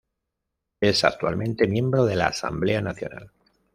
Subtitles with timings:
[0.79, 3.29] Es actualmente miembro de la Asamblea Nacional.